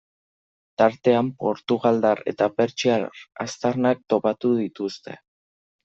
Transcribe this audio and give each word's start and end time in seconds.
Tartean 0.81 1.29
portugaldar 1.43 2.23
eta 2.33 2.49
pertsiar 2.57 3.07
aztarnak 3.47 4.05
topatu 4.15 4.57
dituzte. 4.67 5.21